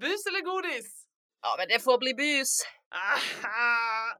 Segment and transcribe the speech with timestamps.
[0.00, 1.06] Bus eller godis?
[1.42, 2.62] Ja, men det får bli bus.
[2.94, 4.18] Aha!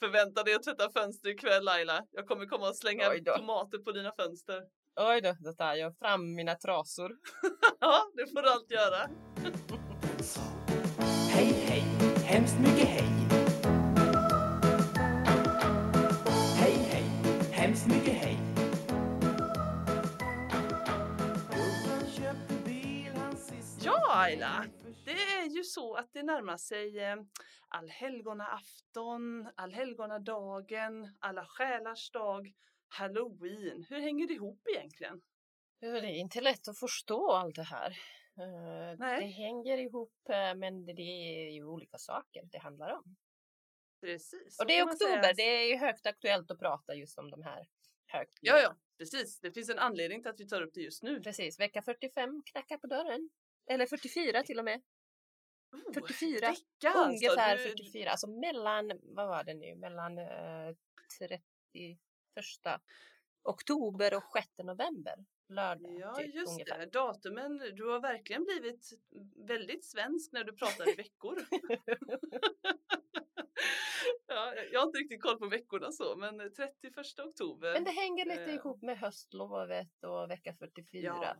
[0.00, 2.04] Förvänta dig att tvätta fönster ikväll Laila.
[2.10, 3.04] Jag kommer komma och slänga
[3.36, 4.62] tomater på dina fönster.
[4.96, 7.10] Oj då, då tar jag fram mina trasor.
[7.80, 9.08] Ja, det får du allt göra.
[11.30, 11.84] Hej hej,
[12.24, 13.18] hemskt mycket hej
[17.68, 18.38] hemskt mycket
[23.82, 24.64] Ja Ayla,
[25.14, 27.16] det är ju så att det närmar sig eh,
[27.68, 32.52] allhelgonaafton, allhelgonadagen, alla själars dag,
[32.88, 33.86] halloween.
[33.88, 35.20] Hur hänger det ihop egentligen?
[35.78, 37.90] Ja, Det är inte lätt att förstå allt det här.
[38.38, 39.20] Eh, Nej.
[39.20, 43.16] Det hänger ihop, eh, men det är ju olika saker det handlar om.
[44.00, 44.58] Precis.
[44.60, 47.58] Och det är oktober, det är ju högt aktuellt att prata just om de här
[48.06, 48.58] Ja, högtiderna.
[48.58, 49.40] ja, precis.
[49.40, 51.20] Det finns en anledning till att vi tar upp det just nu.
[51.20, 53.30] Precis, vecka 45 knackar på dörren.
[53.70, 54.82] Eller 44 till och med.
[55.72, 57.08] Oh, 44, vecka alltså.
[57.08, 60.74] Ungefär Du- 44, alltså mellan, vad var det nu, mellan eh,
[61.18, 61.98] 31
[63.42, 65.14] oktober och 6 november.
[65.48, 66.78] Lördag, Ja, typ, just ungefär.
[66.78, 66.86] det.
[66.86, 67.58] Datumen.
[67.58, 68.88] Du har verkligen blivit
[69.46, 71.36] väldigt svensk när du pratar i veckor.
[74.26, 77.72] ja, jag har inte riktigt koll på veckorna så, men 31 oktober.
[77.72, 78.54] Men det hänger lite Eh.
[78.54, 81.02] ihop med höstlovet och vecka 44.
[81.22, 81.36] ja.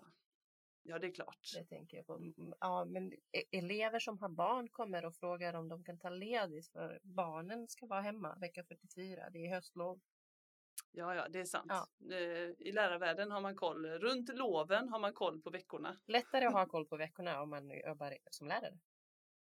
[0.89, 1.51] Ja, det är klart.
[1.55, 2.33] Det tänker jag på.
[2.61, 6.69] Ja, men e- elever som har barn kommer och frågar om de kan ta ledigt
[6.69, 9.31] för barnen ska vara hemma vecka 44.
[9.31, 10.01] Det är höstlov.
[10.93, 11.73] Ja, ja, det är sant.
[11.73, 12.17] Ja.
[12.17, 13.87] Eh, I lärarvärlden har man koll.
[13.87, 15.99] Runt loven har man koll på veckorna.
[16.07, 18.79] Lättare att ha koll på veckorna om man jobbar som lärare.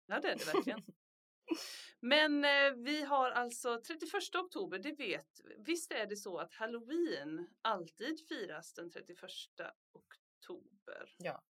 [0.05, 0.83] Ja, det är det verkligen.
[1.99, 7.47] Men eh, vi har alltså 31 oktober, det vet Visst är det så att halloween
[7.61, 9.23] alltid firas den 31
[9.93, 10.22] oktober?
[11.17, 11.43] Ja.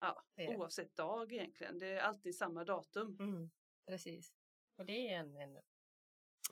[0.00, 0.56] Ja, det.
[0.56, 1.78] oavsett dag egentligen.
[1.78, 3.16] Det är alltid samma datum.
[3.20, 3.50] Mm,
[3.86, 4.34] precis.
[4.76, 5.56] Och det är en, en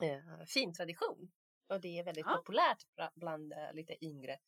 [0.01, 1.31] eh, fin tradition.
[1.67, 2.35] Och det är väldigt Ja.
[2.37, 2.83] populärt
[3.15, 4.39] bland eh, lite yngre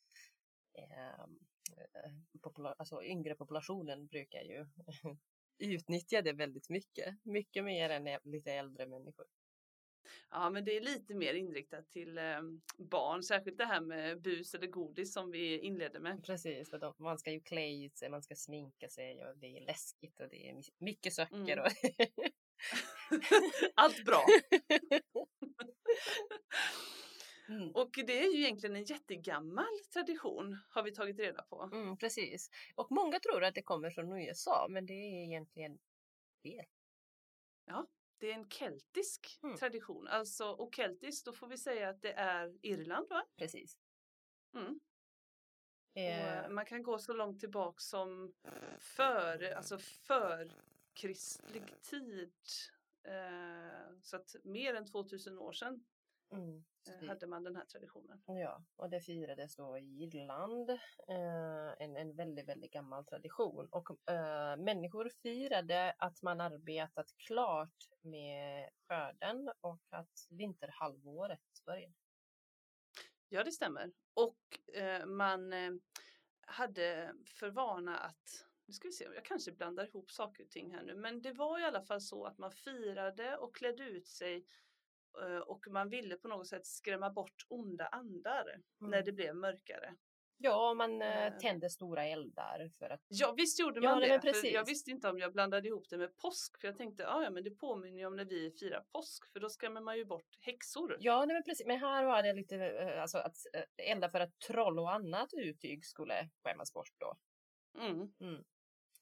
[0.74, 2.12] eh, eh,
[2.42, 4.66] popula- alltså yngre populationen brukar ju
[5.58, 7.26] utnyttja det väldigt mycket.
[7.26, 9.26] Mycket mer än lite äldre människor.
[10.32, 12.42] Ja, men det är lite mer inriktat till eh,
[12.78, 16.24] barn, särskilt det här med bus eller godis som vi inledde med.
[16.24, 19.58] Precis, för de, man ska ju klä ut sig, man ska sminka sig och det
[19.58, 21.58] är läskigt och det är my- mycket socker.
[21.58, 21.60] Mm.
[21.60, 21.72] Och
[23.76, 24.26] Allt bra.
[27.50, 27.72] mm.
[27.72, 31.70] Och det är ju egentligen en jättegammal tradition har vi tagit reda på.
[31.74, 32.50] Mm, precis.
[32.76, 35.80] Och många tror att det kommer från USA, men det är egentligen
[36.44, 36.66] fel.
[38.20, 39.58] Det är en keltisk Mm.
[39.58, 40.08] tradition.
[40.08, 43.26] Alltså, och keltiskt, då får vi säga att det är Irland va?
[43.38, 43.78] Precis.
[44.54, 44.80] Mm.
[45.94, 48.34] Eh, eh, man kan gå så långt tillbaka som
[48.80, 50.52] för, alltså för
[50.94, 52.34] kristlig tid.
[53.04, 55.86] Eh, så att mer än 2000 år sedan
[56.32, 58.24] mm, eh, det- hade man den här traditionen.
[58.26, 60.70] Ja, och det firades då i Irland.
[61.08, 63.68] Eh, en, en väldigt, väldigt gammal tradition.
[63.72, 71.94] Och eh, människor firade att man arbetat klart med skörden och att vinterhalvåret började.
[73.30, 73.92] Ja, det stämmer.
[74.14, 74.40] Och
[74.76, 75.72] eh, man eh,
[76.42, 80.74] hade för vana att, nu ska vi se, jag kanske blandar ihop saker och ting
[80.74, 84.08] här nu, men det var i alla fall så att man firade och klädde ut
[84.08, 84.46] sig
[85.46, 88.46] och man ville på något sätt skrämma bort onda andar
[88.80, 89.06] när Mm.
[89.06, 89.96] det blev mörkare.
[90.42, 91.38] Ja, man eh, Eh.
[91.38, 94.50] tände stora eldar för att Ja, visst gjorde Ja, man nej, det.
[94.50, 97.30] jag visste inte om jag blandade ihop det med påsk, för jag tänkte, ja, ja,
[97.30, 100.38] men det påminner ju om när vi firar påsk, för då skrämmer man ju bort
[100.40, 100.98] häxor.
[101.00, 101.68] Ja, nej, men precis.
[101.68, 105.30] Men här var det lite eh, alltså att eh, elda för att troll och annat
[105.34, 107.18] utyg skulle skämmas bort då.
[107.80, 108.44] Mm.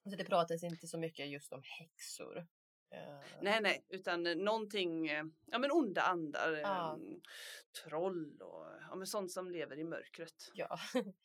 [0.03, 2.47] Så det pratades inte så mycket just om häxor.
[2.89, 6.93] Eh, Nej, nej, utan eh, någonting, eh, ja men onda andar, Ja.
[6.93, 6.99] eh,
[7.83, 10.51] troll och ja, men sånt som lever i mörkret.
[10.53, 10.77] Ja.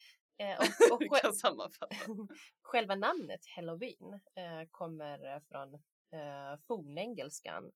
[0.93, 1.97] Och, och kan sammanfatta.
[2.63, 4.21] själva namnet Halloween
[4.71, 5.75] kommer från
[6.21, 7.73] eh, fornengelskan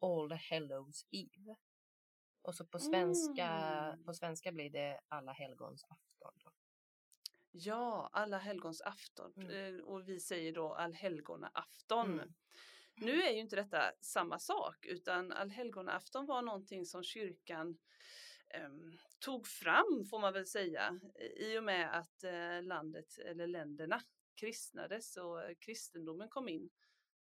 [0.00, 1.56] All Hallows Eve.
[2.42, 4.04] Och så på svenska, Mm.
[4.04, 6.32] på svenska blir det Alla helgons afton.
[6.44, 6.50] Då.
[7.50, 9.84] Ja, alla helgons afton Mm.
[9.84, 12.12] och vi säger då allhelgona afton.
[12.12, 12.34] Mm.
[13.00, 17.78] Nu är ju inte detta samma sak utan allhelgona afton var någonting som kyrkan
[18.48, 21.00] ehm, tog fram får man väl säga
[21.36, 24.02] i och med att eh, landet eller länderna
[24.34, 26.70] kristnades och eh, kristendomen kom in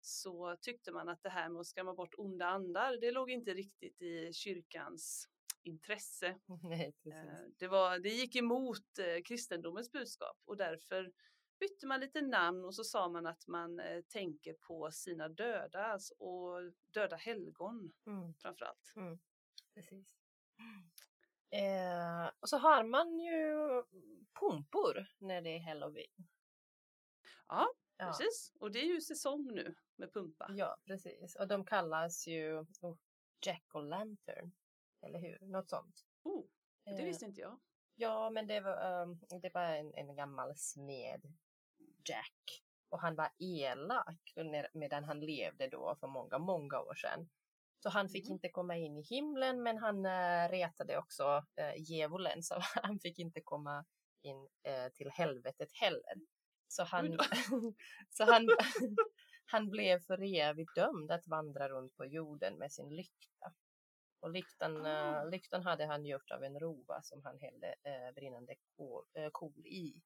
[0.00, 3.55] så tyckte man att det här med att skrämma bort onda andar det låg inte
[3.55, 5.29] riktigt i kyrkans
[5.62, 6.38] intresse.
[6.62, 6.94] Nej.
[7.06, 11.12] Eh, Det, var, det gick emot eh, kristendomens budskap och därför
[11.69, 15.84] bytte man lite namn och så sa man att man eh, tänker på sina döda
[15.84, 18.34] alltså, och döda helgon Mm.
[18.34, 18.93] framförallt.
[19.75, 20.14] Precis.
[21.50, 23.82] Eh, och så har man ju
[24.40, 26.26] pumpor när det är halloween.
[27.49, 28.52] Ja, Ja, precis.
[28.60, 30.46] Och det är ju säsong nu med pumpa.
[30.56, 31.37] ja, precis.
[31.37, 32.96] Och de kallas ju oh,
[33.46, 34.52] Jack och Lantern.
[35.02, 35.38] Eller hur?
[35.40, 36.06] Något sånt.
[36.22, 36.44] Oh,
[36.84, 37.60] det Eh, visste inte jag.
[37.94, 41.22] Ja, men det var, um, det var en, en gammal smed,
[42.09, 42.62] Jack.
[42.89, 44.33] Och han var elak
[44.73, 47.29] medan han levde då för många, många år sedan.
[47.83, 48.33] Så han fick Mhm.
[48.33, 53.19] inte komma in i himlen, men han uh, retade också uh, djävulen, så han fick
[53.19, 53.85] inte komma
[54.23, 56.15] in eh, till helvetet heller.
[56.69, 57.19] Så han,
[58.11, 58.49] så han,
[59.47, 63.55] han blev för evigt dömd att vandra runt på jorden med sin lykta.
[64.21, 67.75] Och lyktan, eh, lyktan hade han gjort av en rova som han hällde
[68.15, 70.03] brinnande kol, kol i.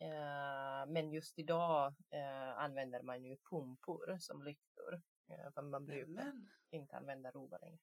[0.00, 4.94] Eh, men just idag eh, använder man ju pumpor som lyktor.
[5.30, 7.78] Eh, för man brukar Men inte använda rova längre.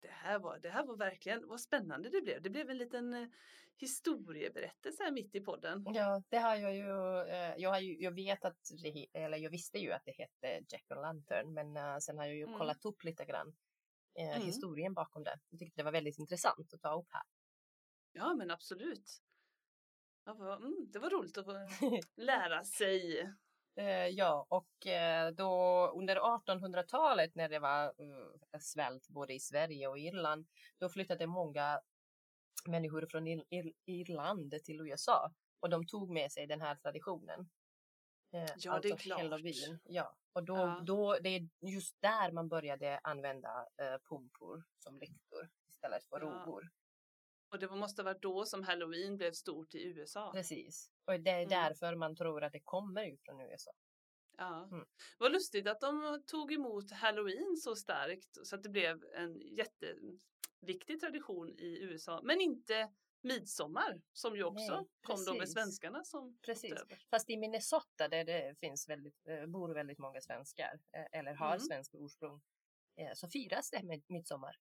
[0.00, 2.42] det här var, det här var verkligen, vad spännande det blev.
[2.42, 3.32] Det blev en liten
[3.76, 5.84] historieberättelse här mitt i podden.
[5.94, 6.84] Ja, det har jag ju.
[7.62, 8.58] Jag, har ju jag vet att
[9.12, 12.42] eller jag visste ju att det hette Jack och Lantern, men sen har jag ju
[12.44, 12.58] Mm.
[12.58, 13.56] kollat upp lite grann
[14.14, 14.42] Mm.
[14.42, 15.38] historien bakom det.
[15.50, 17.22] Jag tyckte det var väldigt intressant att ta upp här.
[18.12, 19.22] Ja, men absolut.
[20.24, 21.52] Ja, vad, mm, det var roligt att få
[22.16, 23.20] lära sig.
[23.76, 29.88] Eh, ja, och eh, då under 1800-talet när det var eh, svält både i Sverige
[29.88, 30.46] och Irland,
[30.78, 31.80] då flyttade många
[32.68, 37.50] människor från Ir Ir Irland till USA och de tog med sig den här traditionen.
[38.56, 39.20] Ja, det är klart.
[39.20, 39.78] Halloween.
[39.84, 40.82] Ja, och då, Ja.
[40.86, 43.66] då det är just där man började använda
[44.08, 46.26] pumpor som lyktor istället för Ja.
[46.26, 46.70] rovor.
[47.50, 50.32] Och det måste vara då som halloween blev stort i USA.
[50.32, 50.90] Precis.
[51.04, 51.48] Och det är Mm.
[51.48, 53.70] därför man tror att det kommer ut från USA.
[54.36, 54.64] Ja.
[54.72, 54.86] Mm.
[55.18, 61.00] Vad lustigt att de tog emot halloween så starkt så att det blev en jätteviktig
[61.00, 62.20] tradition i USA.
[62.22, 62.92] Men inte
[63.22, 66.74] midsommar som ju också Nej, kom då med svenskarna som Precis.
[67.10, 71.48] Fast i Minnesota där det finns väldigt, eh, bor väldigt många svenskar eh, eller har
[71.54, 71.60] Mm.
[71.60, 72.40] svensk ursprung
[72.96, 74.56] eh, så firas det med midsommar.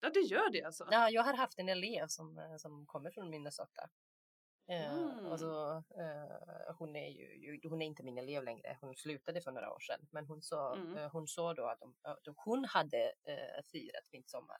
[0.00, 0.88] Ja, det gör det alltså.
[0.90, 3.90] Ja, jag har haft en elev som, eh, som kommer från Minnesota.
[4.68, 5.26] Mm.
[5.26, 9.50] och så, eh, hon, är ju, hon är inte min elev längre, hon slutade för
[9.52, 10.06] några år sedan.
[10.10, 10.96] Men hon sa, Mm.
[10.96, 11.94] eh, hon sa då att de,
[12.36, 14.56] hon hade eh, firat midsommar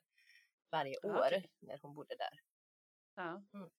[0.71, 1.51] varje Ja, år okej.
[1.61, 2.41] när hon bodde där.
[3.15, 3.43] Ja.
[3.55, 3.71] Mm.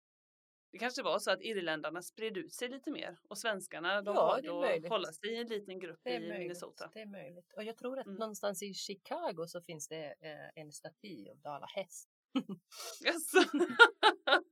[0.72, 4.25] Det kanske var så att irländarna spred ut sig lite mer och svenskarna de Ja,
[4.25, 6.90] valde att hålla sig i en liten grupp i möjligt, Minnesota.
[6.94, 7.54] det är möjligt.
[7.56, 8.18] Och jag tror att Mm.
[8.19, 12.10] någonstans i Chicago så finns det eh, en staty av Dala häst.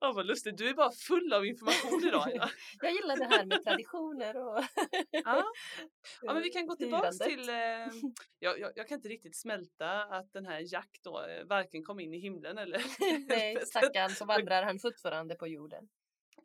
[0.00, 0.56] Ja, vad lustigt.
[0.58, 2.28] Du är bara full av information idag.
[2.80, 4.64] Jag gillar det här med traditioner och
[5.10, 5.44] Ja.
[6.22, 7.38] ja, men vi kan gå tillbaks firandet.
[7.38, 7.48] till...
[7.48, 11.82] Eh, jag, jag, jag kan inte riktigt smälta att den här Jack då eh, varken
[11.84, 12.82] kom in i himlen eller...
[13.28, 15.88] Nej, stackarn så vandrar han fortfarande på jorden.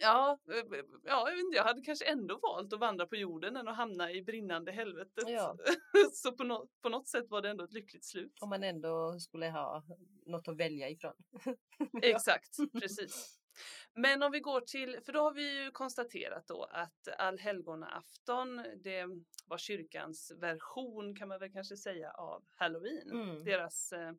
[0.01, 3.68] Ja, eh, ja, jag inte, jag hade kanske ändå valt att vandra på jorden än
[3.68, 5.24] att hamna i brinnande helvetet.
[5.27, 5.57] Ja.
[6.13, 8.38] Så på, nå- på något sätt var det ändå ett lyckligt slut.
[8.42, 9.83] Om man ändå skulle ha
[10.25, 11.13] något att välja ifrån.
[12.01, 13.38] Exakt, precis.
[13.94, 19.06] Men om vi går till, för då har vi ju konstaterat då att allhelgonaafton, det
[19.45, 23.12] var kyrkans version kan man väl kanske säga av halloween.
[23.12, 23.43] Mm.
[23.43, 24.12] Deras eh,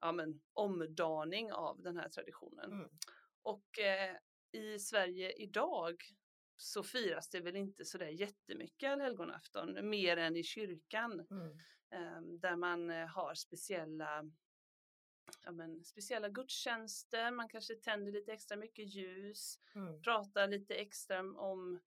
[0.00, 2.72] ja, men, omdaning av den här traditionen.
[2.72, 2.88] Mm.
[3.42, 4.16] Och eh,
[4.52, 5.96] i Sverige idag
[6.56, 11.58] så firas det väl inte så där jättemycket allhelgonafton mer än i kyrkan Mm.
[11.90, 14.24] eh, där man eh, har speciella
[15.44, 20.02] ja, men, speciella gudstjänster, man kanske tänder lite extra mycket ljus, Mm.
[20.02, 21.80] pratar lite extra om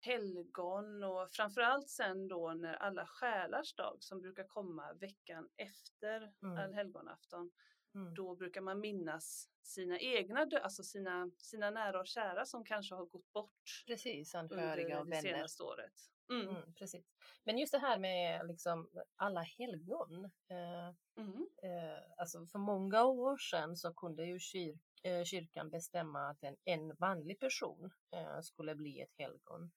[0.00, 6.56] helgon och framförallt sen då när alla själars dag som brukar komma veckan efter Mm.
[6.58, 7.50] allhelgonafton,
[7.94, 8.14] Mm.
[8.14, 13.06] då brukar man minnas sina egna, alltså sina, sina nära och kära som kanske har
[13.06, 14.56] gått bort Precis, under
[15.00, 15.20] och det vänner.
[15.22, 15.92] senaste året.
[16.30, 16.48] Mm.
[16.48, 17.06] Mm, precis.
[17.44, 20.24] Men just det här med liksom alla helgon.
[20.24, 21.48] Eh, Mm.
[21.62, 26.56] eh, alltså för många år sedan så kunde ju kyr, eh, kyrkan bestämma att en,
[26.64, 29.70] en vanlig person eh, skulle bli ett helgon.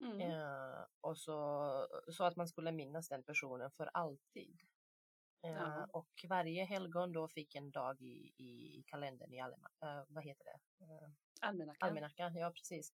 [0.00, 0.20] Mm.
[0.20, 4.60] Eh, och så, så att man skulle minnas den personen för alltid.
[5.44, 5.86] Eh, Ja.
[5.92, 10.44] Och varje helgon då fick en dag i, i kalendern i allema, eh, vad heter
[10.44, 10.84] det?
[10.84, 11.08] Eh,
[11.40, 11.88] Almanackan.
[11.88, 12.92] almanackan, ja precis.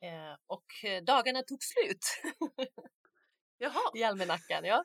[0.00, 2.04] Eh, och eh, dagarna tog slut
[3.58, 4.84] Jaha, i almanackan, ja.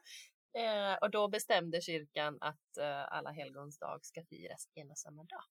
[0.58, 5.24] Eh, och då bestämde kyrkan att eh, alla helgons dag ska firas en och samma
[5.24, 5.44] dag.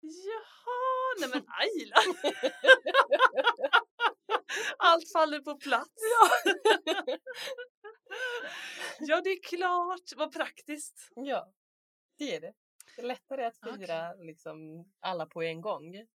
[0.00, 1.96] Jaha, nej men Ayla!
[4.78, 5.94] Allt faller på plats.
[5.96, 6.52] Ja,
[8.98, 10.12] det är klart.
[10.16, 11.12] Vad praktiskt.
[11.16, 11.52] Ja,
[12.18, 12.52] det är det.
[12.96, 13.78] Det är lättare att Okej.
[13.78, 16.06] fira liksom alla på en gång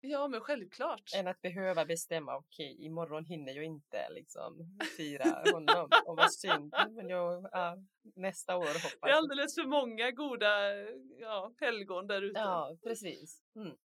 [0.00, 1.02] Ja, men självklart.
[1.16, 6.74] än att behöva bestämma okej, imorgon hinner jag inte liksom fira honom och vad synd,
[6.90, 7.76] men jag, ja,
[8.16, 9.16] nästa år hoppas Det är jag.
[9.18, 10.74] alldeles för många goda
[11.20, 12.40] ja, helgon där ute.
[12.40, 13.42] Ja, precis.
[13.56, 13.76] Mm.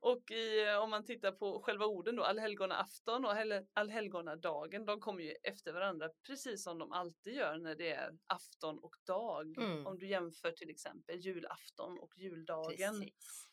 [0.00, 5.00] Och i, eh, om man tittar på själva orden då, allhelgonaafton och hel- allhelgonadagen, de
[5.00, 9.58] kommer ju efter varandra precis som de alltid gör när det är afton och dag.
[9.58, 9.86] Mm.
[9.86, 13.50] Om du jämför till exempel julafton och juldagen Precis.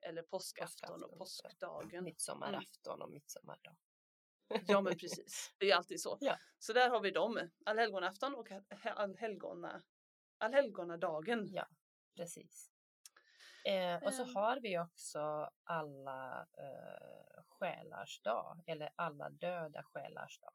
[0.00, 2.04] eller påskafton och påskdagen.
[2.04, 3.76] Midsommarafton och midsommardag.
[4.66, 6.18] Ja men precis, det är alltid så.
[6.20, 6.38] Ja.
[6.58, 8.48] Så där har vi dem, allhelgonafton och
[8.82, 9.82] allhelgona,
[10.38, 11.48] allhelgonadagen.
[11.52, 11.66] Ja.
[12.16, 12.67] Precis.
[13.64, 14.34] Eh, och så Ehm.
[14.36, 20.54] har vi också alla eh, själars dag eller alla döda själars dag.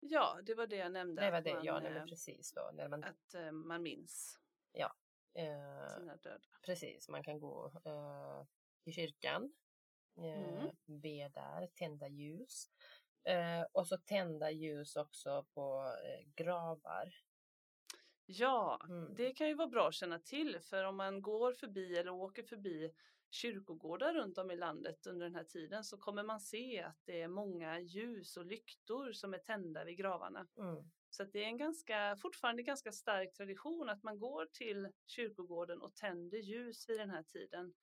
[0.00, 1.22] Ja, det var det jag nämnde.
[1.24, 2.70] Det var det, man, ja, nej, eh, precis då.
[2.74, 4.38] När man, Att eh, man minns
[5.36, 6.44] eh, sina döda.
[6.62, 8.44] precis, man kan gå eh,
[8.84, 9.52] i kyrkan,
[10.16, 10.76] eh, Mm.
[11.02, 12.70] be där, tända ljus.
[13.24, 17.14] Eh, och så tända ljus också på eh, gravar.
[18.26, 19.14] Ja, Mm.
[19.14, 22.42] det kan ju vara bra att känna till för om man går förbi eller åker
[22.42, 22.90] förbi
[23.30, 27.20] kyrkogårdar runt om i landet under den här tiden så kommer man se att det
[27.22, 30.46] är många ljus och lyktor som är tända vid gravarna.
[30.58, 30.84] Mm.
[31.10, 35.94] Så det är en ganska, fortfarande ganska stark tradition att man går till kyrkogården och
[35.94, 37.74] tänder ljus vid den här tiden.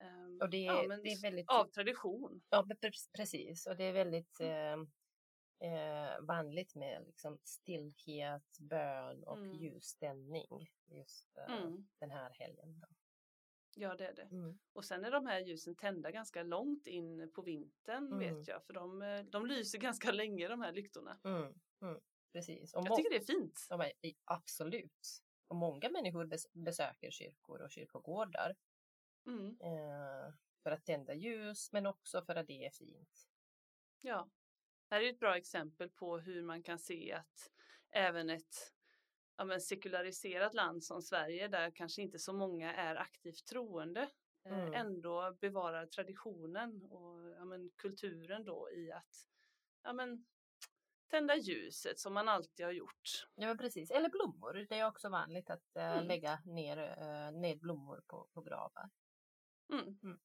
[0.00, 2.42] Ehm, Och det, ja, men det är väldigt av tradition.
[2.50, 3.66] Ja, pre- pre- precis.
[3.66, 4.76] Och det är väldigt eh,
[5.60, 9.52] eh, vanligt med liksom stillhet, bön och Mm.
[9.54, 11.88] ljuständning just eh, Mm.
[11.98, 12.80] den här helgen.
[12.80, 12.86] Då.
[13.74, 14.22] Ja, det är det.
[14.22, 14.58] Mm.
[14.72, 18.18] Och sen är de här ljusen tända ganska långt in på vintern Mm.
[18.18, 21.20] vet jag, för de, eh, de lyser ganska länge de här lyktorna.
[21.24, 21.54] Mm.
[21.82, 22.00] Mm.
[22.32, 22.74] Precis.
[22.74, 23.66] Och Jag tycker det är fint.
[23.70, 25.22] men i- absolut.
[25.48, 28.56] Och många människor bes- besöker kyrkor och kyrkogårdar
[29.26, 29.46] Mm.
[29.60, 33.28] eh, för att tända ljus, men också för att det är fint.
[34.00, 34.30] Ja,
[34.90, 37.50] här är ett bra exempel på hur man kan se att
[37.90, 38.72] även ett
[39.36, 44.00] ja, men sekulariserat land som Sverige, där kanske inte så många är aktivt troende,
[44.44, 44.74] eh, Mm.
[44.74, 49.28] ändå bevarar traditionen och ja, men, kulturen då i att
[49.82, 50.26] ja, men,
[51.10, 53.26] tända ljuset som man alltid har gjort.
[53.34, 53.90] Ja, men precis.
[53.90, 54.66] Eller blommor.
[54.68, 56.06] Det är också vanligt att eh, Mm.
[56.06, 58.90] lägga ner, eh, ner blommor på, på gravar.
[59.72, 60.20] Mm.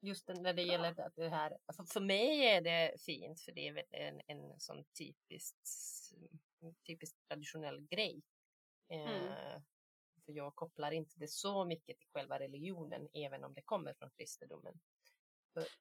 [0.00, 3.68] Just när det gäller att det här, alltså för mig är det fint för det
[3.68, 5.68] är en, en sån typiskt,
[6.86, 8.22] typiskt traditionell grej.
[8.88, 9.08] Mm.
[9.08, 9.62] Eh,
[10.24, 14.10] för jag kopplar inte det så mycket till själva religionen, även om det kommer från
[14.10, 14.80] kristendomen.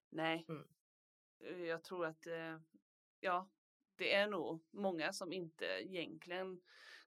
[0.09, 0.67] Nej, Mm.
[1.39, 2.59] Eh, jag tror att eh,
[3.19, 3.49] ja,
[3.95, 6.61] det är nog många som inte egentligen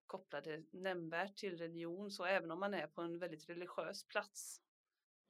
[0.07, 2.11] kopplar det nämnvärt till religion.
[2.11, 4.62] Så även om man är på en väldigt religiös plats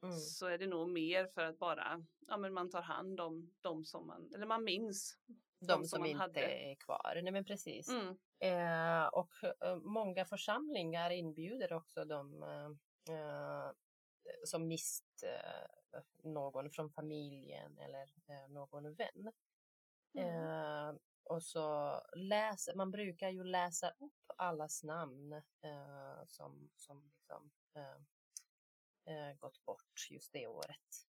[0.03, 0.15] Mm.
[0.17, 3.85] så är det nog mer för att bara, ja men man tar hand om de
[3.85, 5.17] som man, eller man minns.
[5.59, 6.41] De som som man inte hade.
[6.41, 7.19] är kvar.
[7.23, 7.89] Nej men precis.
[7.89, 13.71] Mm, Eh, och eh, många församlingar inbjuder också de eh, eh,
[14.43, 19.31] som mist eh, någon från familjen eller eh, någon vän.
[20.17, 25.41] mm, och så läser, man brukar ju läsa upp allas namn
[26.25, 27.51] som, som liksom,
[29.39, 31.09] gått bort just det året.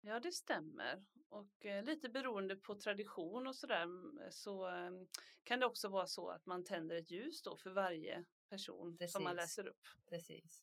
[0.00, 1.04] Ja, det stämmer.
[1.28, 4.90] Och eh, lite beroende på tradition och sådär mm, så eh,
[5.44, 9.24] kan det också vara så att man tänder ett ljus då för varje person som
[9.24, 9.58] man Precis.
[9.58, 9.86] läser upp.
[10.08, 10.62] Precis.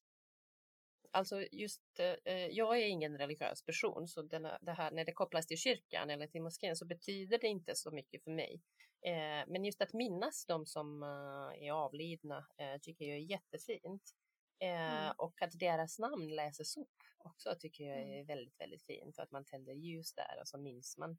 [1.11, 5.47] Alltså just, eh, jag är ingen religiös person så denna, det här när det kopplas
[5.47, 8.61] till kyrkan eller till moskén så betyder det inte så mycket för mig.
[9.01, 14.15] Eh, men just att minnas de som eh, är avlidna eh, tycker jag är jättefint.
[14.59, 15.13] Eh, Mm.
[15.17, 18.25] Och att deras namn läses upp också tycker jag är Mm.
[18.25, 19.17] väldigt, väldigt fint.
[19.17, 21.17] Och att man tänder ljus där och så minns man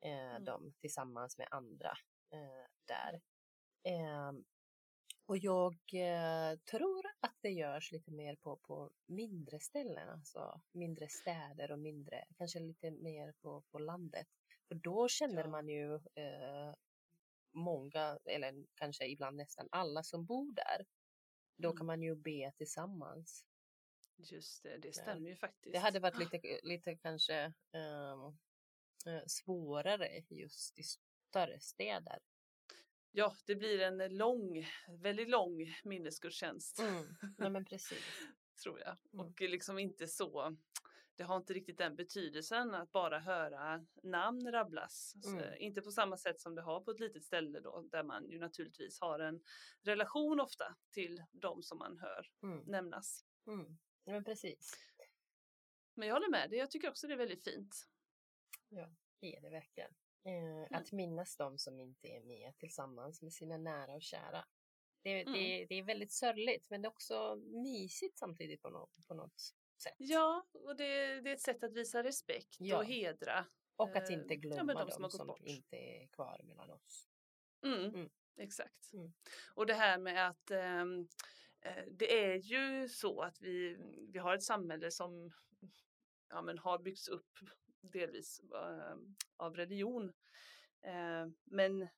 [0.00, 0.44] eh, Mm.
[0.44, 1.92] dem tillsammans med andra
[2.30, 3.20] eh, där.
[3.82, 4.32] Eh,
[5.26, 11.08] och jag eh, tror att det görs lite mer på, på mindre ställen, alltså mindre
[11.08, 14.26] städer och mindre, kanske lite mer på, på landet.
[14.68, 15.48] För då känner Ja.
[15.48, 16.74] man ju eh,
[17.52, 20.86] många, eller kanske ibland nästan alla som bor där.
[21.56, 21.76] Då Mm.
[21.76, 23.46] kan man ju be tillsammans.
[24.16, 25.72] Just det, det stämmer ju faktiskt.
[25.72, 28.32] Det hade varit lite, lite kanske eh,
[29.26, 32.18] svårare just i större städer.
[33.12, 37.04] Ja, det blir en lång, väldigt lång minnesgudstjänst Mm.
[37.38, 38.04] Ja, men precis.
[38.62, 38.96] tror jag.
[39.12, 39.26] Mm.
[39.26, 40.56] Och liksom inte så
[41.16, 45.14] det har inte riktigt den betydelsen att bara höra namn rabblas.
[45.22, 45.54] Så, Mm.
[45.58, 48.38] inte på samma sätt som det har på ett litet ställe då, där man ju
[48.38, 49.42] naturligtvis har en
[49.82, 52.58] relation ofta till de som man hör Mm.
[52.66, 53.24] nämnas.
[53.46, 53.78] Mm.
[54.04, 54.72] Ja, men precis.
[55.94, 57.88] Men jag håller med dig, jag tycker också det är väldigt fint.
[59.20, 59.90] Det är det verkligen.
[60.24, 64.44] Eh, Att minnas de som inte är med tillsammans med sina nära och kära.
[65.02, 65.32] Det, Mm.
[65.32, 69.54] det, det är väldigt sörligt men det är också mysigt samtidigt på något, på något
[69.84, 69.94] sätt.
[69.98, 72.76] Ja, och det, det är ett sätt att visa respekt Ja.
[72.78, 73.46] och hedra.
[73.76, 75.40] Och att Eh, inte ja, glömma men de dem som gått som bort.
[75.40, 77.08] inte är kvar mellan oss.
[77.64, 78.10] Mm, Mm.
[78.36, 78.92] Exakt.
[78.92, 79.12] Mm.
[79.54, 81.08] Och det här med att ehm,
[81.60, 83.76] eh, det är ju så att vi,
[84.12, 85.30] vi har ett samhälle som
[86.28, 87.38] ja, men har byggts upp
[87.80, 88.96] delvis eh,
[89.36, 90.12] av religion.
[90.82, 91.88] Eh, men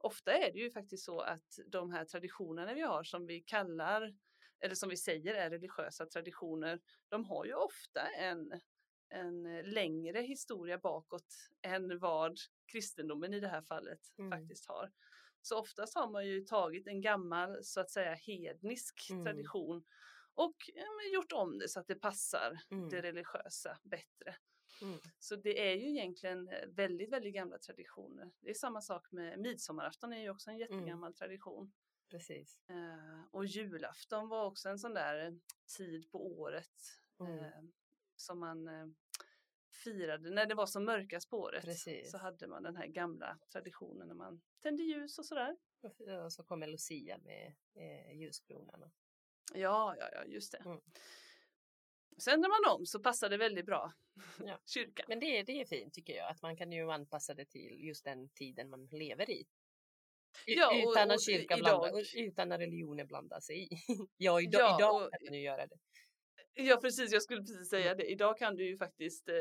[0.00, 4.14] ofta är det ju faktiskt så att de här traditionerna vi har som vi kallar
[4.60, 8.60] eller som vi säger är religiösa traditioner, de har ju ofta en,
[9.08, 11.26] en längre historia bakåt
[11.62, 12.38] än vad
[12.72, 14.30] kristendomen i det här fallet Mm.
[14.30, 14.92] faktiskt har.
[15.42, 19.24] Så oftast har man ju tagit en gammal så att säga hednisk Mm.
[19.24, 19.84] tradition
[20.34, 22.88] och men gjort om det så att det passar Mm.
[22.88, 24.36] det religiösa bättre.
[24.82, 24.98] Mm.
[25.18, 28.30] Så det är ju egentligen eh, väldigt, väldigt gamla traditioner.
[28.40, 30.60] Det är samma sak med midsommarafton är ju också en Mm.
[30.70, 31.72] jättegammal tradition.
[32.10, 32.60] Precis.
[32.68, 35.38] Eh, och julafton var också en sån där
[35.76, 36.70] tid på året
[37.20, 37.38] Mm.
[37.38, 37.62] eh,
[38.16, 38.86] som man eh,
[39.84, 40.30] firade.
[40.30, 42.10] När det var som mörkast på året Precis.
[42.10, 45.56] så hade man den här gamla traditionen när man tände ljus och sådär.
[45.80, 48.90] Och- så kommer Lucia med eh, ljuskronorna.
[49.54, 50.58] Ja, ja, ja, just det.
[50.58, 50.80] Mm.
[52.18, 53.92] Sen ändrar man om så passar det väldigt bra.
[54.38, 54.60] Ja.
[54.66, 55.04] Kyrkan.
[55.08, 58.04] Men det, det är fint tycker jag, att man kan ju anpassa det till just
[58.04, 59.46] den tiden man lever i.
[60.46, 63.68] Ja, och- utan att kyrka idag- blanda, och utan att religionen blandar sig i.
[64.16, 65.76] ja, idag, Ja, idag och- kan ju göra det.
[66.54, 67.12] Ja, precis.
[67.12, 68.04] Jag skulle precis säga det.
[68.10, 69.34] Idag kan du ju faktiskt eh,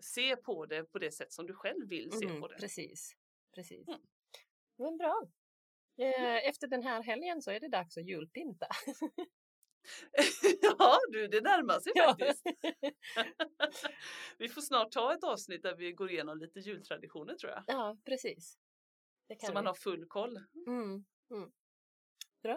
[0.00, 2.56] se på det på det sätt som du själv vill se Mm, på det.
[2.56, 3.12] Precis,
[3.54, 3.88] precis.
[3.88, 4.00] Mm.
[4.78, 5.22] Men bra.
[6.00, 8.66] Eh, Efter den här helgen så är det dags att julpynta.
[10.78, 12.42] ja, du, det närmar sig faktiskt.
[14.38, 17.64] vi får snart ta ett avsnitt där vi går igenom lite jultraditioner tror jag.
[17.66, 18.58] ja, precis.
[19.38, 20.36] Så man har full koll.
[20.66, 21.50] Mm, mm.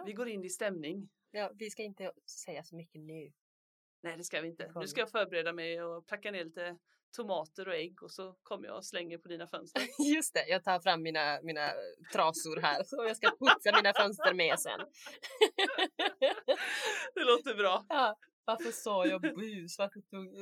[0.06, 1.10] Vi går in i stämning.
[1.30, 2.12] Ja, vi ska inte
[2.44, 3.32] säga så mycket nu.
[4.02, 4.72] Nej, det ska vi inte.
[4.76, 6.78] Nu ska jag förbereda mig och packa ner lite
[7.12, 9.82] tomater och ägg och så kommer jag och slänger på dina fönster.
[10.14, 11.72] Just det, jag tar fram mina, mina
[12.12, 14.80] trasor här så jag ska putsa mina fönster med sen.
[17.14, 17.86] Det låter bra.
[17.88, 19.78] Ja, varför sa jag bus?
[19.78, 20.34] Varför tog,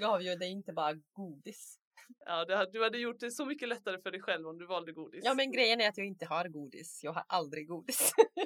[0.00, 1.78] gav jag dig inte bara godis?
[2.26, 4.92] Ja, hade, du hade gjort det så mycket lättare för dig själv om du valde
[4.92, 5.20] godis.
[5.24, 7.00] Ja, men grejen är att jag inte har godis.
[7.04, 8.12] Jag har aldrig godis.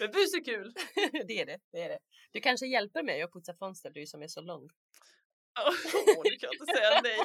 [0.00, 0.72] men bus är kul.
[1.26, 1.98] det är det, det är det.
[2.32, 4.68] Du kanske hjälper mig att putsa fönster, du som är så lång.
[5.66, 5.74] Åh,
[6.24, 7.18] du kan inte säga nej.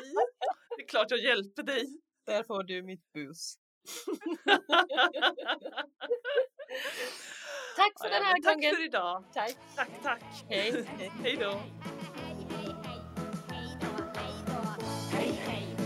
[0.77, 1.85] Det är klart jag hjälper dig.
[2.25, 3.55] Där får du mitt bus.
[7.75, 8.75] Tack för Ja, den här men tack gången.
[8.75, 9.23] för idag.
[9.33, 9.55] Tack.
[9.75, 10.23] Tack, tack.
[10.49, 10.85] Hej.
[11.23, 11.61] Hej då.
[15.21, 15.80] Hej, hej, hemskt mycket